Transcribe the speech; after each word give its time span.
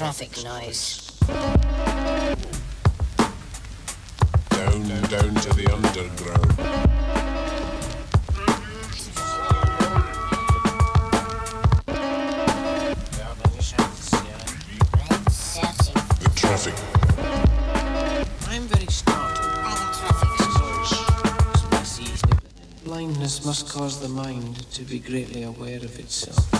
traffic 0.00 0.32
noise. 0.42 1.12
Down, 4.48 4.88
down 5.10 5.34
to 5.34 5.50
the 5.52 5.66
underground. 5.74 6.56
Blindness 22.84 23.44
must 23.44 23.68
cause 23.68 24.00
the 24.00 24.08
mind 24.08 24.66
to 24.72 24.82
be 24.82 24.98
greatly 24.98 25.42
aware 25.42 25.76
of 25.76 25.98
itself. 25.98 26.59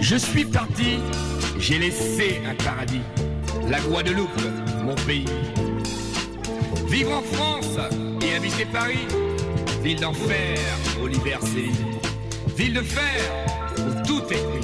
Je 0.00 0.16
suis 0.16 0.44
parti, 0.44 0.98
j'ai 1.58 1.78
laissé 1.78 2.40
un 2.48 2.54
paradis, 2.54 3.02
la 3.68 3.78
Guadeloupe, 3.80 4.28
mon 4.82 4.94
pays. 5.06 5.26
Vivre 6.88 7.12
en 7.12 7.22
France 7.22 7.78
et 8.22 8.34
habiter 8.34 8.66
Paris, 8.72 9.06
ville 9.82 10.00
d'enfer, 10.00 10.58
Oliver 11.02 11.38
Ville 12.56 12.74
de 12.74 12.82
fer, 12.82 13.46
où 13.78 14.06
tout 14.06 14.22
est 14.30 14.57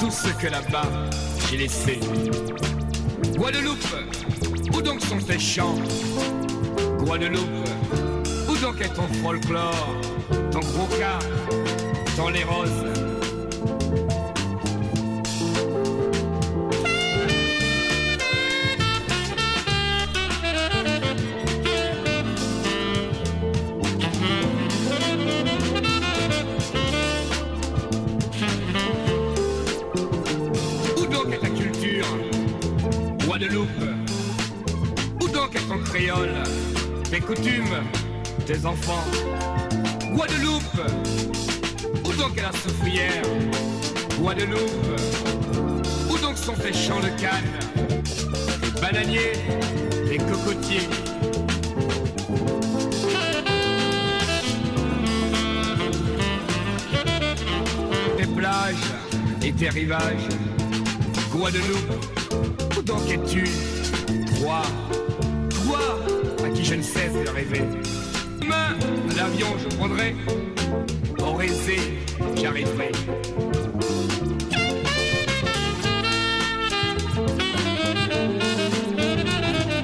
tout 0.00 0.10
ce 0.10 0.28
que 0.28 0.46
là-bas 0.48 0.86
j'ai 1.50 1.58
laissé. 1.58 2.00
Guadeloupe, 3.36 3.96
où 4.74 4.82
donc 4.82 5.00
sont 5.00 5.18
tes 5.18 5.38
chants 5.38 5.76
Guadeloupe, 6.98 7.68
où 8.48 8.56
donc 8.56 8.80
est 8.80 8.94
ton 8.94 9.08
folklore, 9.22 10.00
ton 10.50 10.60
gros 10.60 10.86
cas, 10.98 11.18
ton 12.16 12.28
les 12.28 12.44
roses 12.44 13.11
coutumes, 37.22 37.82
tes 38.46 38.66
enfants. 38.66 39.04
Guadeloupe, 40.14 40.62
où 42.04 42.12
donc 42.12 42.36
est 42.36 42.42
la 42.42 42.52
soufrière 42.52 43.22
Guadeloupe, 44.18 45.00
où 46.10 46.18
donc 46.18 46.36
sont 46.36 46.54
tes 46.54 46.72
champs 46.72 47.00
de 47.00 47.08
canne 47.20 47.52
Les 48.62 48.80
bananiers, 48.80 49.32
les 50.06 50.18
cocotiers 50.18 50.88
Tes 58.18 58.26
plages 58.26 58.76
et 59.42 59.52
tes 59.52 59.68
rivages 59.70 60.28
Guadeloupe, 61.30 62.16
où 62.16 62.21
donc 62.84 63.00
es-tu 63.10 63.44
Toi, 64.40 64.62
toi 65.50 66.02
je 66.62 66.74
ne 66.74 66.82
cesse 66.82 67.12
de 67.12 67.28
rêver. 67.28 67.62
Demain, 68.40 68.76
l'avion 69.16 69.48
je 69.58 69.76
prendrai, 69.76 70.14
au 71.18 71.36
j'arriverai. 72.40 72.92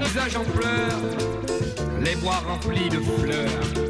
Visage 0.02 0.36
en 0.36 0.44
pleurs, 0.44 1.00
les 2.02 2.16
bois 2.16 2.42
remplis 2.46 2.88
de 2.88 2.98
fleurs. 2.98 3.88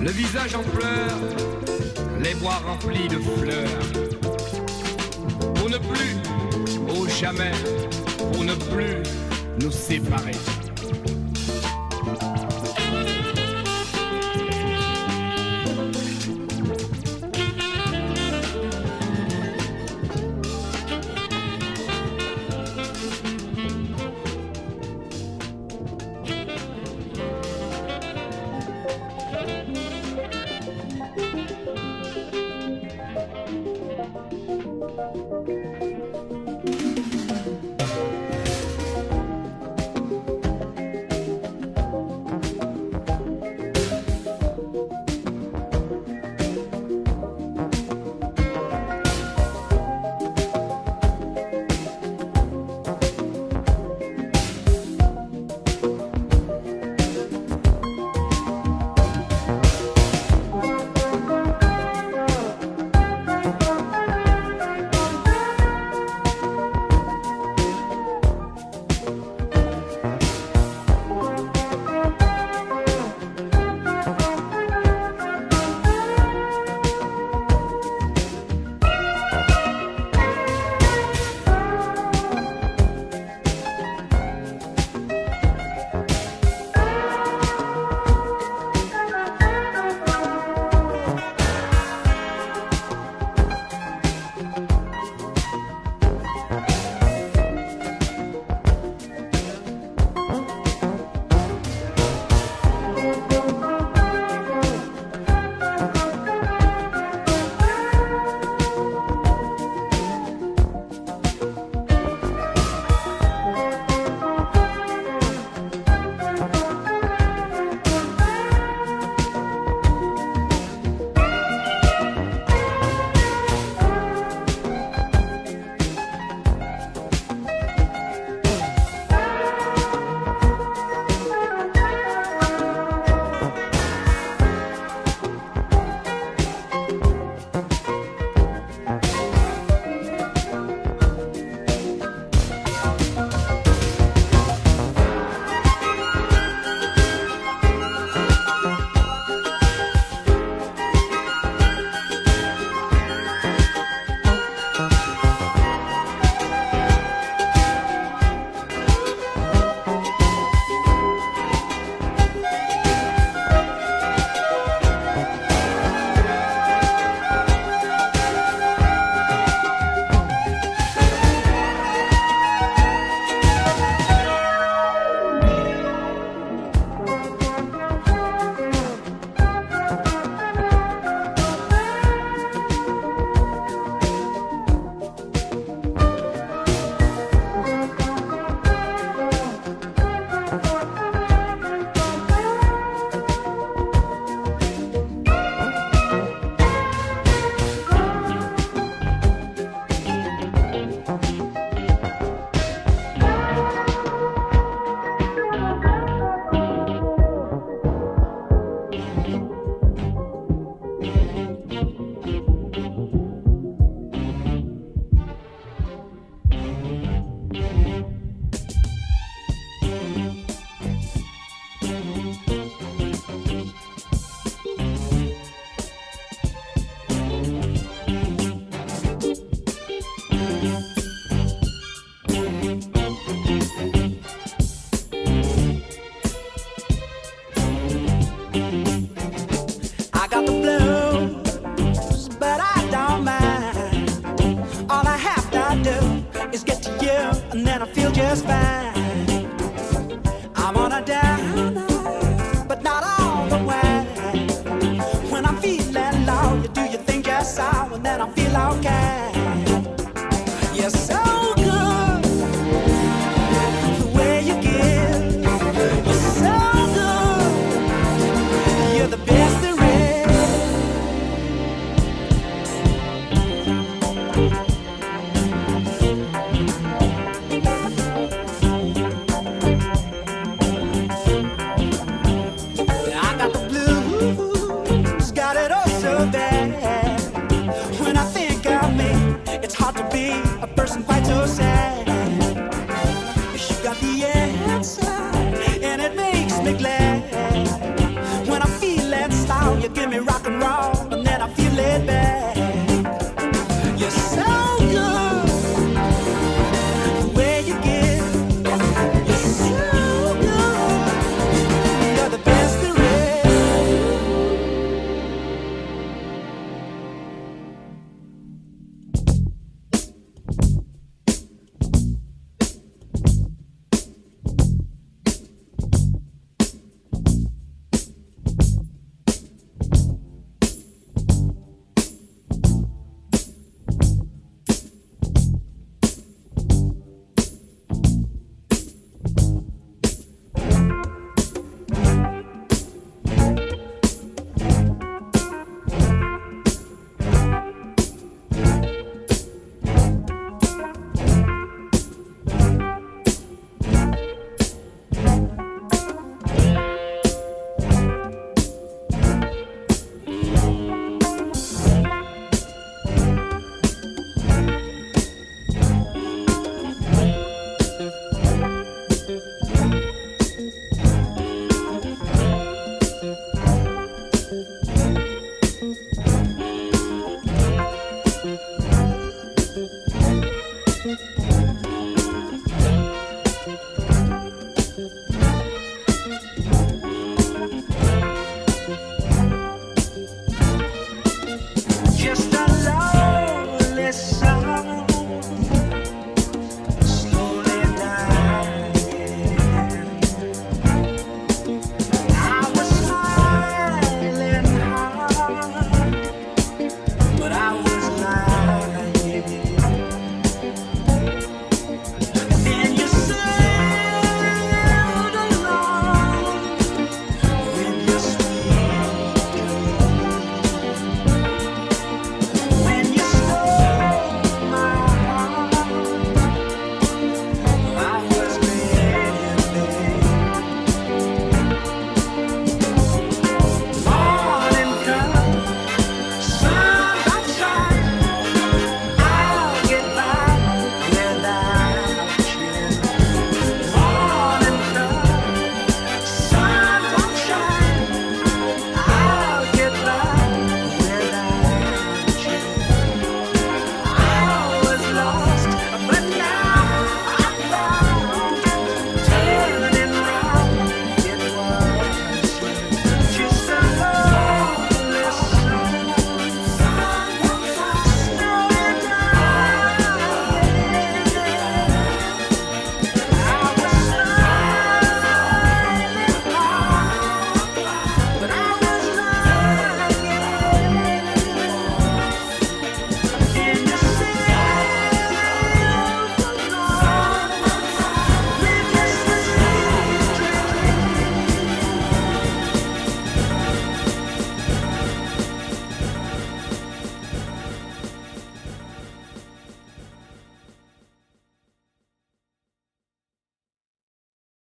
Le 0.00 0.10
visage 0.10 0.54
en 0.54 0.62
pleurs, 0.62 1.81
les 2.22 2.34
bois 2.34 2.60
remplis 2.66 3.08
de 3.08 3.18
fleurs. 3.18 3.68
Pour 5.54 5.68
ne 5.68 5.78
plus, 5.78 6.16
au 6.96 7.08
jamais, 7.08 7.52
pour 8.32 8.44
ne 8.44 8.54
plus 8.54 9.02
nous 9.60 9.70
séparer. 9.70 10.61